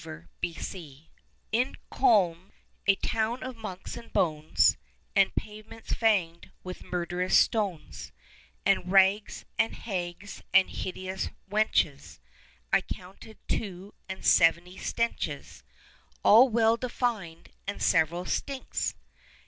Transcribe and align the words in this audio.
COLOGNE 0.41 1.09
In 1.51 1.75
Köhln, 1.91 2.49
a 2.87 2.95
town 2.95 3.43
of 3.43 3.55
monks 3.55 3.95
and 3.95 4.11
bones, 4.11 4.75
And 5.15 5.35
pavements 5.35 5.93
fanged 5.93 6.49
with 6.63 6.83
murderous 6.91 7.37
stones, 7.37 8.11
And 8.65 8.91
rags, 8.91 9.45
and 9.59 9.75
hags, 9.75 10.41
and 10.55 10.71
hideous 10.71 11.29
wenches; 11.51 12.17
I 12.73 12.81
counted 12.81 13.37
two 13.47 13.93
and 14.09 14.25
seventy 14.25 14.77
stenches, 14.79 15.61
All 16.23 16.49
well 16.49 16.77
defined, 16.77 17.49
and 17.67 17.79
several 17.79 18.25
stinks! 18.25 18.95